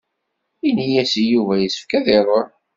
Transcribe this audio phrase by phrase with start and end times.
[0.67, 2.49] Ini-as i Yuba yessefk ad iṛuḥ.